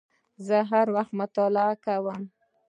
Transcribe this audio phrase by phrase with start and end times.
[0.47, 2.21] زه هر وخت مطالعه کوم